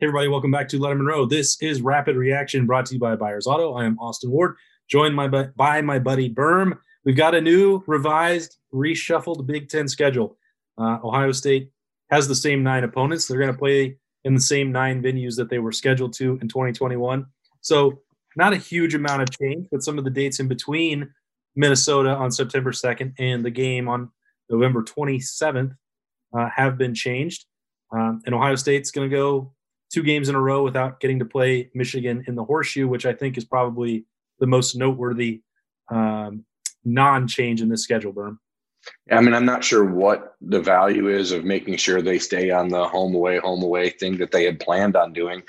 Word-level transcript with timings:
Hey 0.00 0.06
everybody, 0.06 0.28
welcome 0.28 0.50
back 0.50 0.66
to 0.68 0.78
Lettermen 0.78 1.06
Row. 1.06 1.26
This 1.26 1.60
is 1.60 1.82
Rapid 1.82 2.16
Reaction 2.16 2.64
brought 2.64 2.86
to 2.86 2.94
you 2.94 2.98
by 2.98 3.16
Buyers 3.16 3.46
Auto. 3.46 3.74
I 3.74 3.84
am 3.84 3.98
Austin 3.98 4.30
Ward, 4.30 4.56
joined 4.88 5.14
my, 5.14 5.28
by 5.28 5.82
my 5.82 5.98
buddy 5.98 6.32
Berm. 6.32 6.78
We've 7.04 7.18
got 7.18 7.34
a 7.34 7.40
new, 7.42 7.84
revised, 7.86 8.56
reshuffled 8.72 9.44
Big 9.44 9.68
Ten 9.68 9.88
schedule. 9.88 10.38
Uh, 10.78 10.96
Ohio 11.04 11.32
State 11.32 11.70
has 12.08 12.26
the 12.26 12.34
same 12.34 12.62
nine 12.62 12.82
opponents. 12.82 13.28
They're 13.28 13.38
going 13.38 13.52
to 13.52 13.58
play 13.58 13.98
in 14.24 14.32
the 14.32 14.40
same 14.40 14.72
nine 14.72 15.02
venues 15.02 15.36
that 15.36 15.50
they 15.50 15.58
were 15.58 15.70
scheduled 15.70 16.14
to 16.14 16.38
in 16.40 16.48
2021. 16.48 17.26
So, 17.60 18.00
not 18.36 18.54
a 18.54 18.56
huge 18.56 18.94
amount 18.94 19.20
of 19.20 19.30
change, 19.30 19.66
but 19.70 19.82
some 19.82 19.98
of 19.98 20.04
the 20.04 20.10
dates 20.10 20.40
in 20.40 20.48
between 20.48 21.12
Minnesota 21.56 22.14
on 22.14 22.30
September 22.30 22.72
2nd 22.72 23.12
and 23.18 23.44
the 23.44 23.50
game 23.50 23.86
on 23.86 24.10
November 24.48 24.82
27th 24.82 25.76
uh, 26.32 26.48
have 26.56 26.78
been 26.78 26.94
changed. 26.94 27.44
Um, 27.92 28.22
and 28.24 28.34
Ohio 28.34 28.54
State's 28.54 28.92
going 28.92 29.10
to 29.10 29.14
go 29.14 29.52
two 29.90 30.02
games 30.02 30.28
in 30.28 30.34
a 30.34 30.40
row 30.40 30.62
without 30.62 31.00
getting 31.00 31.18
to 31.18 31.24
play 31.24 31.70
Michigan 31.74 32.24
in 32.26 32.34
the 32.34 32.44
horseshoe, 32.44 32.88
which 32.88 33.06
I 33.06 33.12
think 33.12 33.36
is 33.36 33.44
probably 33.44 34.04
the 34.38 34.46
most 34.46 34.76
noteworthy 34.76 35.42
um, 35.90 36.44
non 36.84 37.28
change 37.28 37.60
in 37.60 37.68
this 37.68 37.82
schedule, 37.82 38.12
Berm. 38.12 38.38
I 39.10 39.20
mean, 39.20 39.34
I'm 39.34 39.44
not 39.44 39.64
sure 39.64 39.84
what 39.84 40.36
the 40.40 40.60
value 40.60 41.08
is 41.08 41.32
of 41.32 41.44
making 41.44 41.76
sure 41.76 42.00
they 42.00 42.18
stay 42.18 42.50
on 42.50 42.68
the 42.68 42.88
home 42.88 43.14
away, 43.14 43.38
home 43.38 43.62
away 43.62 43.90
thing 43.90 44.16
that 44.18 44.30
they 44.30 44.44
had 44.44 44.60
planned 44.60 44.96
on 44.96 45.12
doing, 45.12 45.42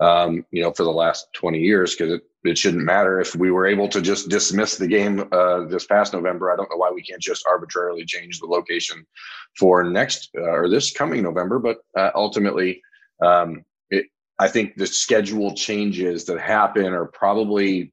um, 0.00 0.44
you 0.52 0.62
know, 0.62 0.72
for 0.72 0.84
the 0.84 0.90
last 0.90 1.26
20 1.34 1.58
years, 1.58 1.94
because 1.94 2.14
it, 2.14 2.22
it 2.44 2.56
shouldn't 2.56 2.84
matter 2.84 3.20
if 3.20 3.34
we 3.36 3.50
were 3.50 3.66
able 3.66 3.88
to 3.88 4.00
just 4.00 4.30
dismiss 4.30 4.76
the 4.76 4.86
game 4.86 5.28
uh, 5.32 5.64
this 5.64 5.84
past 5.84 6.14
November. 6.14 6.50
I 6.50 6.56
don't 6.56 6.70
know 6.70 6.76
why 6.76 6.90
we 6.90 7.02
can't 7.02 7.20
just 7.20 7.46
arbitrarily 7.46 8.06
change 8.06 8.40
the 8.40 8.46
location 8.46 9.04
for 9.58 9.84
next 9.84 10.30
uh, 10.38 10.52
or 10.52 10.70
this 10.70 10.90
coming 10.90 11.22
November, 11.22 11.58
but 11.58 11.78
uh, 11.96 12.10
ultimately, 12.14 12.80
um, 13.22 13.64
I 14.38 14.48
think 14.48 14.76
the 14.76 14.86
schedule 14.86 15.54
changes 15.54 16.24
that 16.26 16.40
happen 16.40 16.92
are 16.92 17.06
probably 17.06 17.92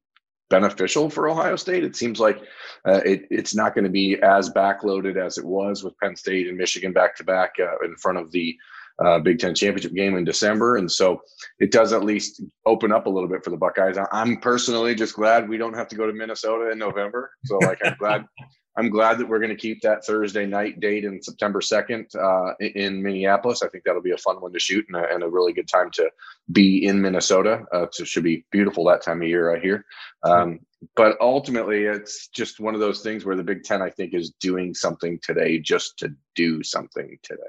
beneficial 0.50 1.10
for 1.10 1.28
Ohio 1.28 1.56
State. 1.56 1.84
It 1.84 1.96
seems 1.96 2.20
like 2.20 2.40
uh, 2.88 3.02
it, 3.06 3.26
it's 3.32 3.56
not 3.56 3.74
going 3.74 3.86
to 3.86 3.90
be 3.90 4.18
as 4.22 4.52
backloaded 4.52 5.18
as 5.18 5.38
it 5.38 5.46
was 5.46 5.84
with 5.84 5.98
Penn 5.98 6.16
State 6.16 6.48
and 6.48 6.58
Michigan 6.58 6.94
back 6.94 7.16
to 7.18 7.24
back 7.24 7.56
in 7.60 7.96
front 7.98 8.18
of 8.18 8.32
the 8.32 8.56
uh, 9.04 9.20
Big 9.20 9.40
Ten 9.40 9.54
championship 9.54 9.94
game 9.94 10.16
in 10.16 10.24
December, 10.24 10.78
and 10.78 10.90
so 10.90 11.22
it 11.60 11.72
does 11.72 11.92
at 11.92 12.06
least 12.06 12.42
open 12.66 12.92
up 12.92 13.08
a 13.08 13.10
little 13.10 13.28
bit 13.28 13.44
for 13.44 13.50
the 13.50 13.58
Buckeyes. 13.58 13.98
I'm 14.12 14.38
personally 14.38 14.96
just 14.96 15.16
glad 15.16 15.50
we 15.50 15.58
don't 15.58 15.74
have 15.74 15.90
to 15.90 15.96
go 15.96 16.08
to 16.08 16.14
Minnesota 16.14 16.72
in 16.72 16.78
November. 16.78 17.32
So 17.46 17.58
like 17.58 17.80
I'm 17.84 17.96
glad 18.00 18.26
I'm 18.78 18.90
glad 18.90 19.18
that 19.18 19.28
we're 19.28 19.40
going 19.40 19.52
to 19.52 19.56
keep 19.56 19.82
that 19.82 20.06
Thursday 20.06 20.46
night 20.46 20.82
date 20.82 21.06
in 21.06 21.22
September 21.22 21.62
2nd 21.62 22.14
uh, 22.16 22.54
in 22.60 23.02
Minneapolis. 23.02 23.62
I 23.64 23.70
think 23.70 23.86
that'll 23.86 24.02
be 24.02 24.12
a 24.12 24.18
fun 24.18 24.42
one 24.42 24.52
to 24.52 24.60
shoot 24.60 24.86
and 24.90 24.98
a, 24.98 25.14
and 25.14 25.24
a 25.24 25.30
really 25.30 25.54
good 25.54 25.70
time 25.70 25.90
to 25.92 26.10
be 26.52 26.86
in 26.86 27.02
Minnesota. 27.02 27.64
Uh, 27.72 27.86
so 27.92 28.04
it 28.04 28.08
should 28.08 28.24
be 28.24 28.46
beautiful 28.52 28.84
that 28.86 29.02
time 29.02 29.22
of 29.22 29.28
year, 29.30 29.56
I 29.56 29.60
hear. 29.60 29.86
Um, 30.24 30.60
but 30.96 31.18
ultimately, 31.22 31.84
it's 31.84 32.28
just 32.28 32.60
one 32.60 32.74
of 32.74 32.82
those 32.82 33.02
things 33.02 33.24
where 33.24 33.38
the 33.38 33.44
Big 33.44 33.64
Ten, 33.64 33.82
I 33.82 33.90
think, 33.90 34.14
is 34.14 34.32
doing 34.42 34.74
something 34.74 35.20
today 35.24 35.58
just 35.58 35.98
to 36.00 36.14
do 36.36 36.62
something 36.62 37.18
today. 37.24 37.42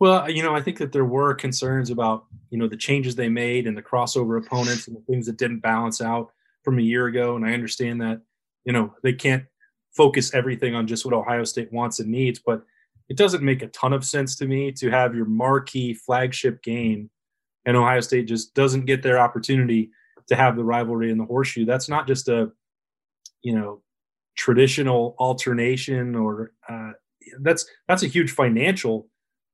Well, 0.00 0.30
you 0.30 0.42
know, 0.42 0.54
I 0.54 0.60
think 0.60 0.78
that 0.78 0.92
there 0.92 1.04
were 1.04 1.34
concerns 1.34 1.90
about, 1.90 2.26
you 2.50 2.58
know, 2.58 2.68
the 2.68 2.76
changes 2.76 3.14
they 3.14 3.28
made 3.28 3.66
and 3.66 3.76
the 3.76 3.82
crossover 3.82 4.44
opponents 4.44 4.86
and 4.86 4.96
the 4.96 5.02
things 5.02 5.26
that 5.26 5.38
didn't 5.38 5.60
balance 5.60 6.00
out 6.00 6.32
from 6.62 6.78
a 6.78 6.82
year 6.82 7.06
ago. 7.06 7.36
And 7.36 7.44
I 7.44 7.52
understand 7.52 8.00
that, 8.00 8.20
you 8.64 8.72
know, 8.72 8.94
they 9.02 9.12
can't 9.12 9.44
focus 9.98 10.32
everything 10.32 10.74
on 10.74 10.86
just 10.86 11.04
what 11.04 11.12
Ohio 11.12 11.44
State 11.44 11.70
wants 11.70 12.00
and 12.00 12.10
needs. 12.10 12.38
But 12.38 12.62
it 13.10 13.18
doesn't 13.18 13.42
make 13.42 13.62
a 13.62 13.68
ton 13.68 13.92
of 13.92 14.04
sense 14.04 14.36
to 14.36 14.46
me 14.46 14.72
to 14.72 14.90
have 14.90 15.14
your 15.14 15.26
marquee 15.26 15.92
flagship 15.92 16.62
game 16.62 17.10
and 17.68 17.76
Ohio 17.76 18.00
State 18.00 18.26
just 18.26 18.54
doesn't 18.54 18.86
get 18.86 19.02
their 19.02 19.18
opportunity 19.18 19.90
to 20.28 20.34
have 20.34 20.56
the 20.56 20.64
rivalry 20.64 21.10
in 21.10 21.18
the 21.18 21.24
horseshoe. 21.26 21.66
That's 21.66 21.86
not 21.86 22.06
just 22.06 22.28
a, 22.28 22.50
you 23.42 23.54
know, 23.54 23.82
traditional 24.36 25.14
alternation 25.18 26.14
or 26.14 26.52
uh, 26.66 26.92
that's 27.40 27.66
that's 27.86 28.02
a 28.02 28.08
huge 28.08 28.30
financial 28.30 29.08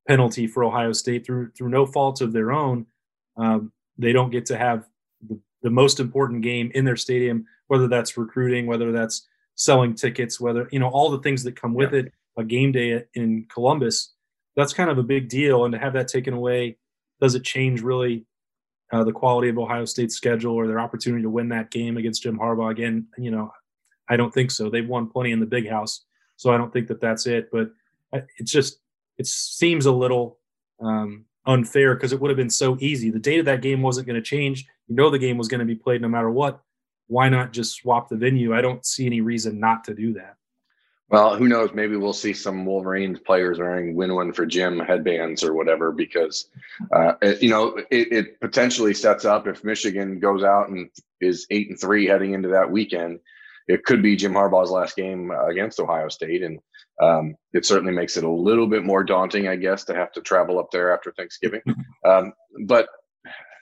penalty 0.06 0.46
for 0.46 0.62
Ohio 0.62 0.92
State 0.92 1.26
through 1.26 1.50
through 1.58 1.70
no 1.70 1.86
fault 1.86 2.20
of 2.20 2.32
their 2.32 2.52
own. 2.52 2.86
Um, 3.36 3.72
they 3.98 4.12
don't 4.12 4.30
get 4.30 4.46
to 4.46 4.56
have 4.56 4.86
the, 5.26 5.36
the 5.62 5.70
most 5.70 5.98
important 5.98 6.42
game 6.42 6.70
in 6.72 6.84
their 6.84 6.96
stadium, 6.96 7.46
whether 7.66 7.88
that's 7.88 8.16
recruiting, 8.16 8.66
whether 8.66 8.92
that's 8.92 9.26
selling 9.54 9.94
tickets, 9.94 10.40
whether 10.40 10.68
you 10.72 10.78
know 10.78 10.88
all 10.88 11.10
the 11.10 11.20
things 11.20 11.42
that 11.44 11.60
come 11.60 11.74
with 11.74 11.92
yeah. 11.92 12.00
it. 12.00 12.12
A 12.36 12.42
game 12.42 12.72
day 12.72 13.04
in 13.14 13.46
Columbus, 13.48 14.12
that's 14.56 14.72
kind 14.72 14.90
of 14.90 14.98
a 14.98 15.04
big 15.04 15.28
deal, 15.28 15.64
and 15.64 15.72
to 15.72 15.78
have 15.78 15.92
that 15.92 16.08
taken 16.08 16.34
away, 16.34 16.78
does 17.20 17.36
it 17.36 17.44
change 17.44 17.80
really 17.80 18.26
uh, 18.92 19.04
the 19.04 19.12
quality 19.12 19.48
of 19.48 19.56
Ohio 19.56 19.84
State's 19.84 20.16
schedule 20.16 20.54
or 20.54 20.66
their 20.66 20.80
opportunity 20.80 21.22
to 21.22 21.30
win 21.30 21.48
that 21.50 21.70
game 21.70 21.96
against 21.96 22.24
Jim 22.24 22.36
Harbaugh 22.36 22.72
again? 22.72 23.06
You 23.16 23.30
know, 23.30 23.52
I 24.08 24.16
don't 24.16 24.34
think 24.34 24.50
so. 24.50 24.68
They've 24.68 24.88
won 24.88 25.08
plenty 25.08 25.30
in 25.30 25.38
the 25.38 25.46
big 25.46 25.68
house, 25.68 26.04
so 26.36 26.52
I 26.52 26.56
don't 26.56 26.72
think 26.72 26.88
that 26.88 27.00
that's 27.00 27.26
it. 27.26 27.50
But 27.52 27.70
it's 28.36 28.50
just 28.50 28.80
it 29.16 29.28
seems 29.28 29.86
a 29.86 29.92
little 29.92 30.38
um, 30.80 31.24
unfair 31.46 31.94
because 31.94 32.12
it 32.12 32.20
would 32.20 32.30
have 32.30 32.36
been 32.36 32.50
so 32.50 32.76
easy. 32.80 33.10
The 33.10 33.20
date 33.20 33.38
of 33.38 33.46
that 33.46 33.62
game 33.62 33.80
wasn't 33.80 34.08
going 34.08 34.20
to 34.20 34.22
change. 34.22 34.66
You 34.88 34.96
know, 34.96 35.08
the 35.08 35.20
game 35.20 35.38
was 35.38 35.46
going 35.46 35.60
to 35.60 35.64
be 35.64 35.76
played 35.76 36.02
no 36.02 36.08
matter 36.08 36.32
what 36.32 36.63
why 37.06 37.28
not 37.28 37.52
just 37.52 37.74
swap 37.74 38.08
the 38.08 38.16
venue? 38.16 38.54
I 38.54 38.60
don't 38.60 38.84
see 38.84 39.06
any 39.06 39.20
reason 39.20 39.60
not 39.60 39.84
to 39.84 39.94
do 39.94 40.14
that. 40.14 40.36
Well, 41.10 41.36
who 41.36 41.48
knows? 41.48 41.70
Maybe 41.74 41.96
we'll 41.96 42.14
see 42.14 42.32
some 42.32 42.64
Wolverines 42.64 43.20
players 43.20 43.58
wearing 43.58 43.94
"Win 43.94 44.14
One 44.14 44.32
for 44.32 44.46
Jim" 44.46 44.78
headbands 44.78 45.44
or 45.44 45.54
whatever, 45.54 45.92
because 45.92 46.48
uh, 46.92 47.12
it, 47.20 47.42
you 47.42 47.50
know 47.50 47.76
it, 47.90 48.12
it, 48.12 48.40
potentially 48.40 48.94
sets 48.94 49.24
up 49.24 49.46
if 49.46 49.62
Michigan 49.62 50.18
goes 50.18 50.42
out 50.42 50.70
and 50.70 50.88
is 51.20 51.46
eight 51.50 51.68
and 51.68 51.78
three 51.78 52.06
heading 52.06 52.32
into 52.32 52.48
that 52.48 52.70
weekend. 52.70 53.20
It 53.68 53.84
could 53.84 54.02
be 54.02 54.16
Jim 54.16 54.32
Harbaugh's 54.32 54.70
last 54.70 54.96
game 54.96 55.30
against 55.30 55.78
Ohio 55.78 56.08
State, 56.08 56.42
and 56.42 56.58
um, 57.02 57.34
it 57.52 57.66
certainly 57.66 57.92
makes 57.92 58.16
it 58.16 58.24
a 58.24 58.30
little 58.30 58.66
bit 58.66 58.84
more 58.84 59.04
daunting, 59.04 59.46
I 59.46 59.56
guess, 59.56 59.84
to 59.84 59.94
have 59.94 60.12
to 60.12 60.20
travel 60.20 60.58
up 60.58 60.70
there 60.70 60.92
after 60.92 61.12
Thanksgiving. 61.12 61.62
Um, 62.06 62.34
but 62.66 62.86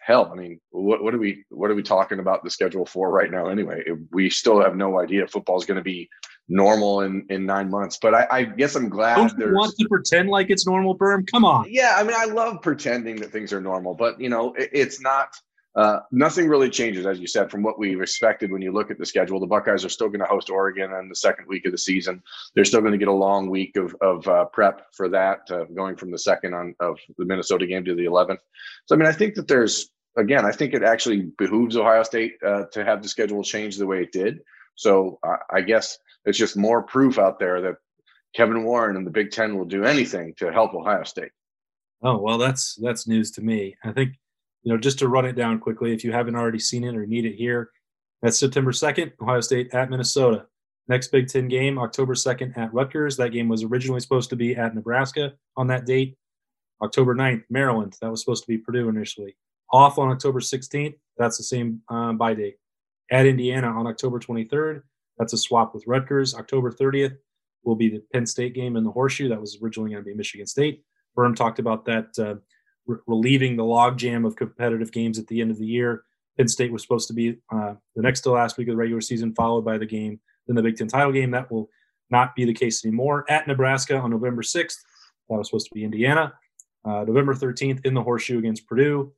hell, 0.05 0.31
I 0.33 0.37
mean, 0.37 0.61
what, 0.71 1.03
what 1.03 1.15
are 1.15 1.19
we 1.19 1.45
what 1.51 1.71
are 1.71 1.75
we 1.75 1.83
talking 1.83 2.19
about 2.19 2.43
the 2.43 2.51
schedule 2.51 2.85
for 2.85 3.11
right 3.11 3.31
now? 3.31 3.49
Anyway, 3.49 3.85
we 4.11 4.29
still 4.31 4.61
have 4.61 4.77
no 4.77 5.01
idea 5.01 5.27
football 5.27 5.59
is 5.59 5.65
going 5.65 5.77
to 5.77 5.83
be 5.83 6.09
normal 6.49 7.03
in 7.03 7.25
in 7.31 7.47
nine 7.47 7.71
months. 7.71 7.99
But 8.01 8.15
I, 8.15 8.27
I 8.31 8.45
guess 8.45 8.75
I'm 8.75 8.89
glad. 8.89 9.17
Don't 9.17 9.39
you 9.39 9.55
want 9.55 9.75
to 9.79 9.89
pretend 9.89 10.29
like 10.29 10.51
it's 10.51 10.67
normal, 10.67 10.97
Berm? 10.97 11.31
Come 11.31 11.45
on. 11.45 11.67
Yeah, 11.69 11.95
I 11.97 12.03
mean, 12.03 12.17
I 12.17 12.27
love 12.27 12.63
pretending 12.63 13.17
that 13.17 13.31
things 13.31 13.53
are 13.53 13.61
normal, 13.61 13.95
but 13.95 14.21
you 14.21 14.29
know, 14.29 14.53
it, 14.55 14.71
it's 14.73 15.01
not. 15.01 15.35
Uh, 15.75 16.01
nothing 16.11 16.49
really 16.49 16.69
changes, 16.69 17.07
as 17.07 17.19
you 17.19 17.27
said, 17.27 17.51
from 17.51 17.63
what 17.63 17.79
we 17.79 17.99
expected 17.99 18.53
when 18.53 18.61
you 18.61 18.71
look 18.71 18.91
at 18.91 18.99
the 18.99 19.07
schedule. 19.07 19.41
The 19.41 19.47
Buckeyes 19.47 19.87
are 19.87 19.89
still 19.89 20.09
going 20.09 20.21
to 20.21 20.27
host 20.27 20.51
Oregon 20.51 20.93
in 20.93 21.09
the 21.09 21.17
second 21.17 21.47
week 21.49 21.65
of 21.65 21.73
the 21.73 21.79
season. 21.79 22.23
They're 22.55 22.67
still 22.67 22.81
going 22.83 22.93
to 22.93 22.99
get 22.99 23.09
a 23.09 23.13
long 23.13 23.49
week 23.49 23.79
of, 23.79 23.97
of 24.03 24.29
uh, 24.29 24.45
prep 24.53 24.83
for 24.93 25.09
that, 25.09 25.51
uh, 25.51 25.65
going 25.75 25.97
from 25.97 26.11
the 26.11 26.19
second 26.19 26.53
on 26.53 26.75
of 26.79 26.99
the 27.17 27.25
Minnesota 27.25 27.67
game 27.67 27.87
to 27.87 27.95
the 27.95 28.05
11th. 28.05 28.41
So, 28.85 28.95
I 28.95 28.99
mean, 28.99 29.09
I 29.09 29.13
think 29.13 29.35
that 29.37 29.49
there's 29.49 29.92
again, 30.17 30.45
I 30.45 30.53
think 30.53 30.75
it 30.75 30.83
actually 30.83 31.33
behooves 31.39 31.77
Ohio 31.77 32.03
State 32.03 32.35
uh, 32.45 32.65
to 32.73 32.85
have 32.85 33.03
the 33.03 33.09
schedule 33.09 33.43
change 33.43 33.77
the 33.77 33.87
way 33.87 34.03
it 34.03 34.13
did. 34.13 34.41
So 34.75 35.19
I 35.51 35.61
guess 35.61 35.99
it's 36.25 36.39
just 36.39 36.57
more 36.57 36.83
proof 36.83 37.19
out 37.19 37.39
there 37.39 37.61
that 37.61 37.77
Kevin 38.35 38.65
Warren 38.65 38.97
and 38.97 39.07
the 39.07 39.11
Big 39.11 39.31
Ten 39.31 39.57
will 39.57 39.67
do 39.67 39.85
anything 39.85 40.35
to 40.39 40.51
help 40.51 40.75
Ohio 40.75 41.05
State. 41.05 41.31
Oh 42.03 42.19
well, 42.19 42.39
that's 42.39 42.77
that's 42.77 43.07
news 43.07 43.31
to 43.33 43.43
me. 43.43 43.77
I 43.85 43.93
think 43.93 44.15
you 44.63 44.73
know 44.73 44.79
just 44.79 44.99
to 45.01 45.09
run 45.09 45.27
it 45.27 45.35
down 45.35 45.61
quickly, 45.61 45.93
if 45.93 46.05
you 46.05 46.13
haven't 46.13 46.37
already 46.37 46.59
seen 46.59 46.85
it 46.85 46.97
or 46.97 47.07
need 47.07 47.27
it 47.27 47.37
here, 47.37 47.71
that's 48.23 48.39
September 48.39 48.73
second, 48.73 49.13
Ohio 49.21 49.41
State 49.41 49.73
at 49.75 49.91
Minnesota. 49.91 50.47
Next 50.89 51.09
Big 51.09 51.29
Ten 51.29 51.49
game, 51.49 51.79
October 51.79 52.15
second 52.15 52.55
at 52.57 52.73
Rutgers. 52.75 53.17
That 53.17 53.31
game 53.31 53.49
was 53.49 53.63
originally 53.63 54.01
supposed 54.01 54.31
to 54.31 54.37
be 54.37 54.57
at 54.57 54.75
Nebraska 54.75 55.35
on 55.57 55.69
that 55.69 55.87
date. 55.87 56.17
October 56.83 57.15
9th, 57.15 57.45
Maryland. 57.49 57.97
That 58.01 58.11
was 58.11 58.21
supposed 58.21 58.43
to 58.43 58.49
be 58.49 58.59
Purdue 58.59 58.89
initially 58.89 59.37
off 59.73 59.99
on 59.99 60.11
October 60.11 60.41
16th. 60.41 60.95
That's 61.17 61.39
the 61.39 61.45
same 61.45 61.81
um, 61.89 62.19
bye 62.19 62.35
date. 62.35 62.57
At 63.11 63.27
Indiana 63.27 63.69
on 63.69 63.87
October 63.87 64.19
23rd. 64.19 64.83
That's 65.19 65.33
a 65.33 65.39
swap 65.39 65.75
with 65.75 65.87
Rutgers. 65.87 66.35
October 66.35 66.71
30th 66.71 67.17
will 67.65 67.77
be 67.77 67.89
the 67.89 68.03
Penn 68.13 68.27
State 68.27 68.55
game 68.55 68.77
in 68.77 68.85
the 68.85 68.91
Horseshoe. 68.91 69.29
That 69.29 69.41
was 69.41 69.59
originally 69.63 69.91
going 69.91 70.03
to 70.03 70.09
be 70.09 70.15
Michigan 70.15 70.47
State. 70.47 70.83
Berm 71.17 71.37
talked 71.37 71.59
about 71.59 71.85
that 71.85 72.09
uh, 72.19 72.37
re- 72.87 72.99
relieving 73.07 73.57
the 73.57 73.63
logjam 73.63 74.27
of 74.27 74.37
competitive 74.37 74.91
games 74.93 75.19
at 75.19 75.27
the 75.27 75.41
end 75.41 75.51
of 75.51 75.59
the 75.59 75.67
year. 75.67 76.05
Penn 76.37 76.49
State 76.49 76.73
was 76.73 76.83
supposed 76.83 77.09
to 77.09 77.15
be 77.15 77.37
uh, 77.53 77.75
the 77.95 78.03
next 78.03 78.23
to 78.23 78.31
last 78.31 78.57
week 78.57 78.69
of 78.69 78.73
the 78.73 78.79
regular 78.79 79.03
season, 79.03 79.35
followed 79.35 79.65
by 79.65 79.77
the 79.77 79.87
game, 79.87 80.19
then 80.47 80.57
the 80.57 80.63
Big 80.63 80.77
Ten 80.77 80.89
title 80.89 81.13
game. 81.13 81.31
That 81.31 81.51
will 81.51 81.69
not 82.11 82.35
be 82.35 82.45
the 82.45 82.55
case 82.55 82.85
anymore. 82.85 83.27
At 83.29 83.47
Nebraska 83.47 83.99
on 83.99 84.11
November 84.11 84.43
6th, 84.43 84.79
that 85.29 85.37
was 85.37 85.49
supposed 85.49 85.67
to 85.67 85.75
be 85.75 85.85
Indiana. 85.85 86.33
Uh, 86.85 87.05
November 87.05 87.35
13th 87.35 87.85
in 87.85 87.95
the 87.95 88.03
Horseshoe 88.03 88.39
against 88.39 88.67
Purdue 88.67 89.13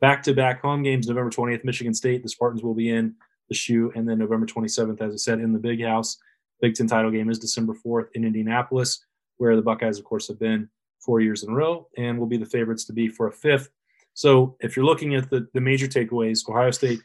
back 0.00 0.22
to 0.24 0.34
back 0.34 0.60
home 0.60 0.82
games 0.82 1.08
November 1.08 1.30
20th, 1.30 1.64
Michigan 1.64 1.94
State. 1.94 2.22
The 2.22 2.28
Spartans 2.28 2.62
will 2.62 2.74
be 2.74 2.90
in 2.90 3.14
the 3.48 3.54
shoe. 3.54 3.92
And 3.94 4.08
then 4.08 4.18
November 4.18 4.46
27th, 4.46 5.00
as 5.00 5.14
I 5.14 5.16
said, 5.16 5.40
in 5.40 5.52
the 5.52 5.58
big 5.58 5.82
house. 5.82 6.18
Big 6.60 6.74
Ten 6.74 6.86
title 6.86 7.10
game 7.10 7.28
is 7.28 7.38
December 7.38 7.74
4th 7.74 8.06
in 8.14 8.24
Indianapolis, 8.24 9.04
where 9.36 9.56
the 9.56 9.62
Buckeyes, 9.62 9.98
of 9.98 10.04
course, 10.04 10.26
have 10.28 10.38
been 10.38 10.68
four 11.00 11.20
years 11.20 11.42
in 11.42 11.50
a 11.50 11.54
row 11.54 11.86
and 11.96 12.18
will 12.18 12.26
be 12.26 12.38
the 12.38 12.46
favorites 12.46 12.84
to 12.84 12.92
be 12.92 13.08
for 13.08 13.28
a 13.28 13.32
fifth. 13.32 13.68
So 14.14 14.56
if 14.60 14.74
you're 14.74 14.84
looking 14.84 15.14
at 15.14 15.28
the, 15.28 15.46
the 15.52 15.60
major 15.60 15.86
takeaways, 15.86 16.48
Ohio 16.48 16.70
State 16.70 17.00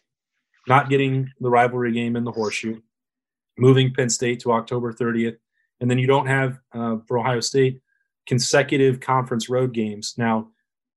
not 0.67 0.89
getting 0.89 1.29
the 1.39 1.49
rivalry 1.49 1.91
game 1.91 2.15
in 2.15 2.23
the 2.23 2.31
horseshoe, 2.31 2.79
moving 3.57 3.93
Penn 3.93 4.09
State 4.09 4.39
to 4.41 4.53
October 4.53 4.93
30th, 4.93 5.35
and 5.81 5.91
then 5.91 5.99
you 5.99 6.07
don't 6.07 6.27
have 6.27 6.59
uh, 6.73 6.97
for 7.07 7.19
Ohio 7.19 7.41
State 7.41 7.81
consecutive 8.25 8.99
conference 8.99 9.49
road 9.49 9.73
games. 9.73 10.15
Now, 10.17 10.49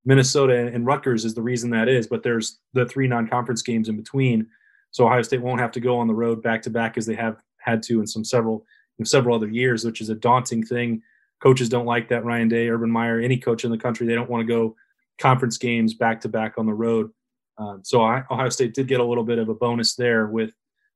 Minnesota 0.04 0.70
and 0.72 0.86
Rutgers 0.86 1.24
is 1.24 1.34
the 1.34 1.42
reason 1.42 1.70
that 1.70 1.88
is, 1.88 2.06
but 2.06 2.22
there's 2.22 2.58
the 2.74 2.86
three 2.86 3.06
non-conference 3.06 3.62
games 3.62 3.88
in 3.88 3.96
between, 3.96 4.46
so 4.90 5.06
Ohio 5.06 5.22
State 5.22 5.42
won't 5.42 5.60
have 5.60 5.72
to 5.72 5.80
go 5.80 5.98
on 5.98 6.06
the 6.06 6.14
road 6.14 6.42
back 6.42 6.62
to 6.62 6.70
back 6.70 6.96
as 6.96 7.06
they 7.06 7.14
have 7.14 7.38
had 7.58 7.82
to 7.84 8.00
in 8.00 8.06
some 8.06 8.24
several 8.24 8.64
several 9.02 9.34
other 9.34 9.48
years, 9.48 9.84
which 9.84 10.00
is 10.00 10.08
a 10.08 10.14
daunting 10.14 10.64
thing. 10.64 11.02
Coaches 11.42 11.68
don't 11.68 11.86
like 11.86 12.08
that. 12.08 12.24
Ryan 12.24 12.48
Day, 12.48 12.68
Urban 12.68 12.90
Meyer, 12.90 13.18
any 13.18 13.36
coach 13.36 13.64
in 13.64 13.70
the 13.70 13.78
country, 13.78 14.06
they 14.06 14.14
don't 14.14 14.30
want 14.30 14.46
to 14.46 14.52
go 14.52 14.76
conference 15.18 15.58
games 15.58 15.94
back 15.94 16.20
to 16.20 16.28
back 16.28 16.54
on 16.58 16.66
the 16.66 16.74
road. 16.74 17.10
Um, 17.58 17.80
so 17.82 18.02
Ohio 18.02 18.48
State 18.50 18.74
did 18.74 18.86
get 18.86 19.00
a 19.00 19.04
little 19.04 19.24
bit 19.24 19.38
of 19.38 19.48
a 19.48 19.54
bonus 19.54 19.94
there 19.94 20.26
with, 20.26 20.52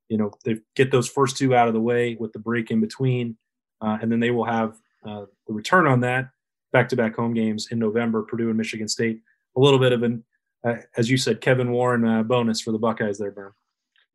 you 0.09 0.17
know, 0.17 0.31
they 0.45 0.59
get 0.77 0.91
those 0.91 1.09
first 1.09 1.37
two 1.37 1.55
out 1.55 1.69
of 1.69 1.75
the 1.75 1.81
way 1.81 2.17
with 2.19 2.33
the 2.33 2.39
break 2.39 2.71
in 2.71 2.81
between, 2.81 3.37
uh, 3.81 3.99
and 4.01 4.11
then 4.11 4.21
they 4.21 4.31
will 4.31 4.45
have 4.45 4.77
uh, 5.05 5.25
the 5.47 5.53
return 5.53 5.87
on 5.87 6.01
that 6.01 6.31
back-to-back 6.73 7.15
home 7.15 7.35
games 7.35 7.69
in 7.71 7.79
November, 7.79 8.23
Purdue 8.23 8.49
and 8.49 8.57
Michigan 8.57 8.89
State. 8.89 9.21
A 9.57 9.61
little 9.61 9.79
bit 9.79 9.93
of 9.93 10.03
an, 10.03 10.25
uh, 10.65 10.77
as 10.97 11.11
you 11.11 11.17
said, 11.17 11.41
Kevin 11.41 11.71
Warren 11.71 12.05
uh, 12.05 12.23
bonus 12.23 12.61
for 12.61 12.73
the 12.73 12.79
Buckeyes 12.79 13.19
there, 13.19 13.33
Berm. 13.33 13.53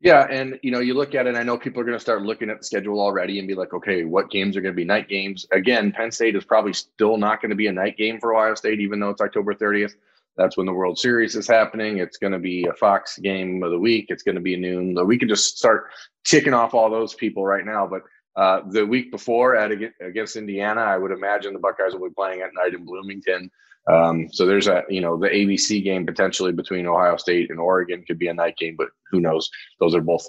Yeah, 0.00 0.26
and 0.28 0.58
you 0.62 0.70
know, 0.70 0.80
you 0.80 0.92
look 0.92 1.14
at 1.14 1.26
it. 1.26 1.34
I 1.34 1.42
know 1.42 1.56
people 1.56 1.80
are 1.80 1.84
going 1.84 1.96
to 1.96 2.00
start 2.00 2.22
looking 2.22 2.50
at 2.50 2.58
the 2.58 2.64
schedule 2.64 3.00
already 3.00 3.38
and 3.38 3.48
be 3.48 3.54
like, 3.54 3.72
okay, 3.72 4.04
what 4.04 4.30
games 4.30 4.54
are 4.54 4.60
going 4.60 4.74
to 4.74 4.76
be 4.76 4.84
night 4.84 5.08
games? 5.08 5.46
Again, 5.50 5.92
Penn 5.92 6.10
State 6.10 6.36
is 6.36 6.44
probably 6.44 6.74
still 6.74 7.16
not 7.16 7.40
going 7.40 7.50
to 7.50 7.56
be 7.56 7.68
a 7.68 7.72
night 7.72 7.96
game 7.96 8.20
for 8.20 8.34
Ohio 8.34 8.54
State, 8.54 8.80
even 8.80 9.00
though 9.00 9.08
it's 9.08 9.22
October 9.22 9.54
30th. 9.54 9.94
That's 10.36 10.56
when 10.56 10.66
the 10.66 10.74
World 10.74 10.98
Series 10.98 11.36
is 11.36 11.46
happening. 11.46 11.98
It's 11.98 12.18
going 12.18 12.32
to 12.32 12.38
be 12.38 12.66
a 12.66 12.74
Fox 12.74 13.18
game 13.18 13.62
of 13.62 13.70
the 13.70 13.78
week. 13.78 14.06
It's 14.08 14.22
going 14.22 14.34
to 14.34 14.40
be 14.40 14.56
noon. 14.56 14.94
We 15.06 15.16
can 15.16 15.28
just 15.28 15.56
start 15.56 15.86
ticking 16.24 16.52
off 16.54 16.74
all 16.74 16.90
those 16.90 17.14
people 17.14 17.46
right 17.46 17.64
now. 17.64 17.86
But 17.86 18.02
uh, 18.36 18.60
the 18.68 18.84
week 18.84 19.10
before 19.10 19.56
at 19.56 19.70
against 20.00 20.36
Indiana, 20.36 20.80
I 20.80 20.98
would 20.98 21.12
imagine 21.12 21.52
the 21.52 21.60
Buckeyes 21.60 21.94
will 21.94 22.08
be 22.08 22.14
playing 22.14 22.40
at 22.40 22.50
night 22.54 22.74
in 22.74 22.84
Bloomington. 22.84 23.50
Um, 23.90 24.28
so 24.32 24.46
there's 24.46 24.66
a 24.66 24.82
you 24.88 25.00
know 25.00 25.16
the 25.16 25.28
ABC 25.28 25.84
game 25.84 26.06
potentially 26.06 26.52
between 26.52 26.86
Ohio 26.86 27.16
State 27.16 27.50
and 27.50 27.60
Oregon 27.60 28.04
could 28.06 28.18
be 28.18 28.28
a 28.28 28.34
night 28.34 28.56
game, 28.56 28.74
but 28.76 28.88
who 29.10 29.20
knows? 29.20 29.50
Those 29.78 29.94
are 29.94 30.00
both 30.00 30.26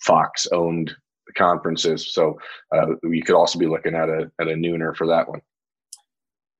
Fox 0.00 0.48
owned 0.52 0.94
conferences, 1.36 2.12
so 2.12 2.38
uh, 2.74 2.86
you 3.04 3.22
could 3.22 3.36
also 3.36 3.58
be 3.58 3.66
looking 3.66 3.94
at 3.94 4.08
a 4.08 4.30
at 4.40 4.48
a 4.48 4.54
nooner 4.54 4.96
for 4.96 5.06
that 5.06 5.28
one. 5.28 5.42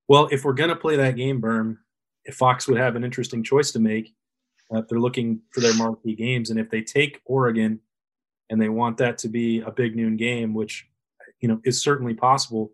Well, 0.07 0.29
if 0.31 0.45
we're 0.45 0.53
gonna 0.53 0.77
play 0.77 0.97
that 0.97 1.17
game, 1.17 1.41
Berm, 1.41 1.79
if 2.25 2.37
Fox 2.37 2.69
would 2.69 2.79
have 2.79 2.95
an 2.95 3.05
interesting 3.05 3.43
choice 3.43 3.73
to 3.73 3.81
make, 3.81 4.15
uh, 4.73 4.79
if 4.79 4.89
they're 4.89 5.01
looking 5.01 5.41
for 5.51 5.61
their 5.61 5.75
marquee 5.75 6.15
games, 6.15 6.51
and 6.51 6.61
if 6.61 6.71
they 6.71 6.83
take 6.83 7.21
Oregon 7.25 7.81
and 8.55 8.63
they 8.63 8.69
want 8.69 8.97
that 8.99 9.19
to 9.19 9.29
be 9.29 9.61
a 9.63 9.71
big 9.73 9.97
noon 9.97 10.17
game, 10.17 10.55
which 10.55 10.87
you 11.41 11.49
know 11.49 11.61
is 11.65 11.83
certainly 11.83 12.15
possible. 12.15 12.71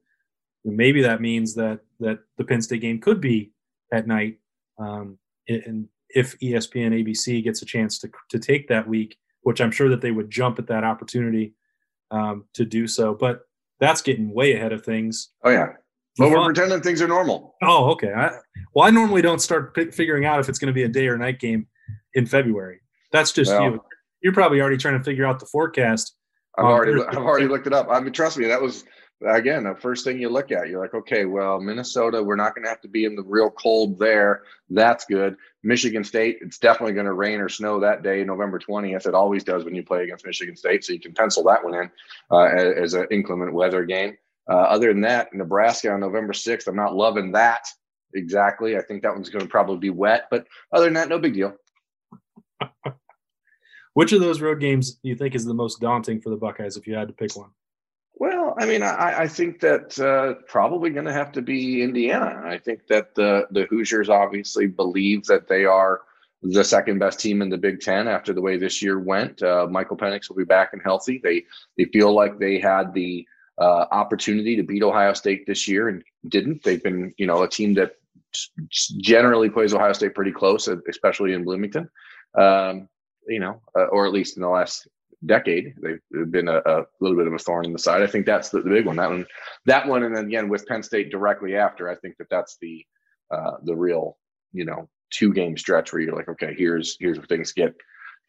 Maybe 0.63 1.01
that 1.01 1.23
means 1.23 1.55
that 1.55 1.81
that 2.01 2.19
the 2.37 2.45
Penn 2.45 2.61
State 2.61 2.83
game 2.83 3.01
could 3.01 3.19
be 3.19 3.51
at 3.91 4.07
night, 4.07 4.37
um, 4.79 5.19
and 5.49 5.89
if 6.11 6.39
ESPN 6.41 7.03
ABC 7.03 7.43
gets 7.43 7.63
a 7.63 7.65
chance 7.65 7.99
to 8.01 8.11
to 8.29 8.39
take 8.39 8.69
that 8.69 8.87
week, 8.87 9.17
which 9.41 9.63
I'm 9.63 9.71
sure 9.71 9.89
that 9.89 10.03
they 10.03 10.11
would 10.11 10.31
jump 10.31 10.59
at 10.59 10.67
that 10.67 10.85
opportunity 10.85 11.55
um, 12.11 12.45
to 12.53 12.67
do 12.67 12.87
so. 12.87 13.15
But 13.15 13.41
that's 13.81 14.03
getting 14.03 14.35
way 14.35 14.53
ahead 14.53 14.75
of 14.75 14.85
things. 14.85 15.31
Oh 15.45 15.51
yeah. 15.51 15.69
But 16.19 16.31
we're 16.31 16.45
pretending 16.45 16.83
things 16.83 17.01
are 17.01 17.09
normal. 17.09 17.55
Oh, 17.63 17.91
okay. 17.93 18.13
I, 18.13 18.33
well, 18.75 18.87
I 18.87 18.91
normally 18.91 19.23
don't 19.23 19.41
start 19.41 19.75
p- 19.75 19.91
figuring 19.91 20.27
out 20.27 20.41
if 20.41 20.51
it's 20.51 20.59
going 20.59 20.67
to 20.67 20.75
be 20.75 20.83
a 20.83 20.89
day 20.89 21.07
or 21.07 21.17
night 21.17 21.41
game 21.41 21.67
in 22.13 22.27
February. 22.27 22.81
That's 23.11 23.33
just 23.33 23.51
well, 23.53 23.63
you 23.63 23.83
you're 24.23 24.33
probably 24.33 24.61
already 24.61 24.77
trying 24.77 24.99
to 24.99 25.05
figure 25.05 25.27
out 25.27 25.41
the 25.41 25.47
forecast. 25.47 26.15
I've 26.59 26.65
already 26.65 27.03
I've 27.03 27.17
already 27.17 27.47
looked 27.47 27.67
it 27.67 27.73
up. 27.73 27.89
I 27.91 28.01
mean, 28.01 28.13
trust 28.13 28.37
me, 28.37 28.47
that 28.47 28.61
was 28.61 28.85
again 29.27 29.65
the 29.65 29.75
first 29.75 30.05
thing 30.05 30.21
you 30.21 30.29
look 30.29 30.51
at. 30.51 30.69
You're 30.69 30.81
like, 30.81 30.95
okay, 30.95 31.25
well, 31.25 31.61
Minnesota, 31.61 32.23
we're 32.23 32.37
not 32.37 32.55
going 32.55 32.65
to 32.65 32.69
have 32.69 32.81
to 32.83 32.89
be 32.89 33.05
in 33.05 33.15
the 33.15 33.23
real 33.23 33.51
cold 33.51 33.99
there. 33.99 34.43
That's 34.69 35.05
good. 35.05 35.37
Michigan 35.63 36.05
State, 36.05 36.39
it's 36.41 36.59
definitely 36.59 36.95
going 36.95 37.07
to 37.07 37.13
rain 37.13 37.41
or 37.41 37.49
snow 37.49 37.81
that 37.81 38.03
day, 38.03 38.25
November 38.25 38.59
20th. 38.59 39.07
It 39.07 39.15
always 39.15 39.45
does 39.45 39.65
when 39.65 39.75
you 39.75 39.85
play 39.85 40.03
against 40.03 40.27
Michigan 40.27 40.57
State, 40.57 40.85
so 40.85 40.93
you 40.93 41.01
can 41.01 41.15
pencil 41.15 41.45
that 41.45 41.63
one 41.65 41.75
in 41.75 41.91
uh, 42.31 42.45
as 42.45 42.95
an 42.95 43.07
inclement 43.11 43.53
weather 43.53 43.85
game. 43.85 44.17
Uh, 44.51 44.55
other 44.55 44.89
than 44.89 45.03
that, 45.03 45.33
Nebraska 45.33 45.93
on 45.93 46.01
November 46.01 46.33
6th, 46.33 46.67
I'm 46.67 46.77
not 46.77 46.97
loving 46.97 47.33
that 47.33 47.67
exactly. 48.15 48.77
I 48.77 48.83
think 48.83 49.03
that 49.03 49.13
one's 49.13 49.31
going 49.31 49.45
to 49.45 49.51
probably 49.51 49.79
be 49.79 49.91
wet, 49.91 50.27
but 50.31 50.47
other 50.73 50.87
than 50.87 50.95
that, 50.95 51.09
no 51.09 51.19
big 51.19 51.35
deal. 51.35 51.55
Which 53.95 54.13
of 54.13 54.21
those 54.21 54.41
road 54.41 54.61
games 54.61 54.95
do 54.95 55.09
you 55.09 55.17
think 55.17 55.35
is 55.35 55.45
the 55.45 55.55
most 55.55 55.81
daunting 55.81 56.21
for 56.21 56.31
the 56.31 56.37
Buckeyes 56.37 56.77
if 56.77 56.87
you 56.87 56.95
had 56.95 57.09
to 57.09 57.15
pick 57.15 57.37
one? 57.37 57.51
Well, 58.15 58.55
I 58.59 58.67
mean, 58.67 58.83
I, 58.83 59.23
I 59.23 59.29
think 59.29 59.61
that 59.61 59.99
uh, 59.99 60.43
probably 60.47 60.91
going 60.91 61.07
to 61.07 61.13
have 61.13 61.33
to 61.33 61.43
be 61.43 61.83
Indiana. 61.83 62.43
I 62.45 62.59
think 62.59 62.87
that 62.89 63.15
the 63.15 63.47
the 63.51 63.65
Hoosiers 63.71 64.11
obviously 64.11 64.67
believe 64.67 65.25
that 65.25 65.49
they 65.49 65.65
are 65.65 66.03
the 66.43 66.65
second 66.65 66.99
best 66.99 67.19
team 67.19 67.41
in 67.41 67.49
the 67.49 67.57
Big 67.57 67.81
Ten 67.81 68.09
after 68.09 68.35
the 68.35 68.43
way 68.43 68.59
this 68.59 68.83
year 68.83 68.99
went. 68.99 69.43
Uh, 69.43 69.67
Michael 69.71 69.97
Penix 69.97 70.29
will 70.29 70.37
be 70.37 70.45
back 70.45 70.75
and 70.75 70.83
healthy. 70.83 71.19
They 71.23 71.45
they 71.79 71.87
feel 71.87 72.13
like 72.13 72.39
they 72.39 72.59
had 72.61 72.93
the 72.93 73.27
uh, 73.57 73.87
opportunity 73.91 74.55
to 74.55 74.65
beat 74.65 74.83
Ohio 74.83 75.15
State 75.15 75.47
this 75.47 75.67
year 75.67 75.89
and 75.89 76.05
didn't. 76.29 76.63
They've 76.63 76.83
been, 76.83 77.15
you 77.17 77.27
know, 77.27 77.43
a 77.43 77.49
team 77.49 77.73
that 77.75 77.97
generally 78.69 79.49
plays 79.49 79.73
Ohio 79.73 79.95
State 79.95 80.15
pretty 80.15 80.33
close, 80.33 80.69
especially 80.69 81.33
in 81.33 81.45
Bloomington. 81.45 81.89
Um, 82.37 82.90
you 83.27 83.41
know, 83.41 83.61
uh, 83.77 83.87
or 83.87 84.07
at 84.07 84.13
least 84.13 84.37
in 84.37 84.43
the 84.43 84.49
last 84.49 84.89
decade, 85.27 85.75
they've 85.83 86.31
been 86.31 86.49
a, 86.49 86.59
a, 86.65 86.85
little 87.01 87.17
bit 87.17 87.27
of 87.27 87.33
a 87.33 87.39
thorn 87.39 87.67
in 87.67 87.73
the 87.73 87.79
side. 87.79 88.03
I 88.03 88.07
think 88.07 88.27
that's 88.27 88.49
the, 88.49 88.63
the, 88.63 88.71
big 88.71 88.87
one. 88.87 88.97
That 88.97 89.11
one, 89.11 89.27
that 89.67 89.87
one, 89.87 90.05
and 90.05 90.17
then 90.17 90.27
again 90.27 90.49
with 90.49 90.67
Penn 90.67 90.83
State 90.83 91.11
directly 91.11 91.57
after, 91.57 91.89
I 91.89 91.97
think 91.97 92.17
that 92.19 92.31
that's 92.31 92.57
the 92.61 92.85
uh, 93.31 93.53
the 93.65 93.77
real, 93.77 94.17
you 94.53 94.65
know, 94.65 94.89
two 95.11 95.33
game 95.33 95.57
stretch 95.57 95.93
where 95.93 96.03
you're 96.03 96.17
like, 96.17 96.29
okay, 96.29 96.55
here's 96.57 96.97
here's 96.99 97.19
where 97.19 97.27
things 97.27 97.53
get 97.53 97.75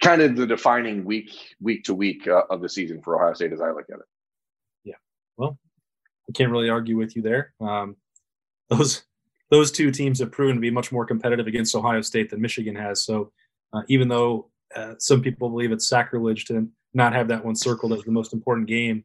kind 0.02 0.22
of 0.22 0.36
the 0.36 0.46
defining 0.46 1.06
week 1.06 1.32
week 1.62 1.84
to 1.86 1.94
week 1.94 2.28
uh, 2.28 2.44
of 2.50 2.62
the 2.62 2.70
season 2.70 3.02
for 3.02 3.16
Ohio 3.16 3.34
State 3.34 3.54
as 3.54 3.62
I 3.62 3.72
look 3.72 3.90
at 3.90 4.00
it. 4.00 4.06
Yeah, 4.84 4.96
well, 5.38 5.58
I 6.30 6.34
can't 6.34 6.52
really 6.52 6.70
argue 6.70 6.98
with 6.98 7.16
you 7.16 7.22
there. 7.22 7.54
Um, 7.62 7.96
those 8.70 9.04
those 9.50 9.72
two 9.72 9.92
teams 9.92 10.20
have 10.20 10.32
proven 10.32 10.56
to 10.56 10.62
be 10.62 10.72
much 10.72 10.92
more 10.92 11.06
competitive 11.06 11.48
against 11.48 11.76
Ohio 11.76 12.02
State 12.02 12.30
than 12.30 12.42
Michigan 12.42 12.76
has. 12.76 13.04
So 13.04 13.32
uh, 13.74 13.82
even 13.88 14.08
though 14.08 14.51
uh, 14.76 14.94
some 14.98 15.22
people 15.22 15.50
believe 15.50 15.72
it's 15.72 15.88
sacrilege 15.88 16.46
to 16.46 16.68
not 16.94 17.14
have 17.14 17.28
that 17.30 17.44
one 17.44 17.56
circled 17.56 17.94
as 17.94 18.04
the 18.04 18.12
most 18.12 18.34
important 18.34 18.68
game. 18.68 19.04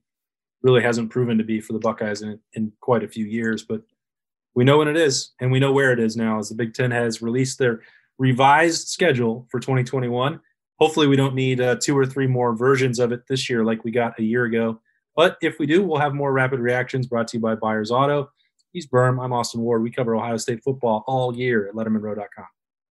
Really 0.62 0.83
hasn't 0.83 1.11
proven 1.11 1.38
to 1.38 1.45
be 1.45 1.61
for 1.61 1.73
the 1.73 1.79
Buckeyes 1.79 2.23
in, 2.23 2.38
in 2.55 2.73
quite 2.81 3.05
a 3.05 3.09
few 3.09 3.25
years, 3.25 3.64
but 3.64 3.83
we 4.55 4.64
know 4.64 4.79
when 4.79 4.88
it 4.88 4.97
is, 4.97 5.33
and 5.41 5.52
we 5.52 5.61
know 5.61 5.73
where 5.73 5.93
it 5.93 6.00
is 6.00 6.17
now. 6.17 6.38
As 6.38 6.49
the 6.49 6.55
Big 6.55 6.75
Ten 6.75 6.91
has 6.91 7.21
released 7.21 7.59
their 7.59 7.83
revised 8.19 8.88
schedule 8.88 9.47
for 9.50 9.61
2021. 9.61 10.41
Hopefully, 10.79 11.07
we 11.07 11.17
don't 11.17 11.35
need 11.35 11.61
uh, 11.61 11.76
two 11.76 11.97
or 11.97 12.07
three 12.07 12.26
more 12.26 12.55
versions 12.55 12.99
of 12.99 13.12
it 13.12 13.26
this 13.29 13.49
year 13.49 13.64
like 13.64 13.85
we 13.85 13.91
got 13.91 14.19
a 14.19 14.23
year 14.23 14.45
ago. 14.45 14.81
But 15.14 15.38
if 15.41 15.59
we 15.59 15.67
do, 15.67 15.83
we'll 15.83 16.00
have 16.00 16.14
more 16.14 16.33
rapid 16.33 16.61
reactions 16.61 17.07
brought 17.07 17.29
to 17.29 17.38
you 17.38 17.41
by 17.41 17.55
Buyers 17.55 17.91
Auto. 17.91 18.31
He's 18.73 18.87
Berm. 18.87 19.23
I'm 19.23 19.33
Austin 19.33 19.62
Ward. 19.62 19.83
We 19.83 19.91
cover 19.91 20.14
Ohio 20.14 20.37
State 20.37 20.62
football 20.62 21.05
all 21.07 21.35
year 21.35 21.69
at 21.69 21.75
LettermenRow.com. 21.75 22.47